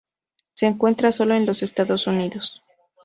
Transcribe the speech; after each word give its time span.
Se 0.53 0.65
encuentra 0.65 1.11
sólo 1.11 1.35
en 1.35 1.45
los 1.45 1.61
Estados 1.61 2.07
Unidos. 2.07 2.63